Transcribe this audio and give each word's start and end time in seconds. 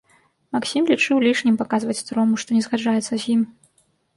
Максім 0.55 0.87
лічыў 0.91 1.19
лішнім 1.27 1.59
паказваць 1.61 1.99
старому, 2.03 2.33
што 2.45 2.49
не 2.59 2.65
згаджаецца 2.69 3.13
з 3.15 3.21
ім. 3.37 3.41